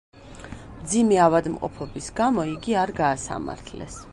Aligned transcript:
მძიმე 0.77 1.19
ავადმყოფობის 1.25 2.09
გამო 2.21 2.47
იგი 2.55 2.77
არ 2.85 2.95
გაასამართლეს. 3.03 4.03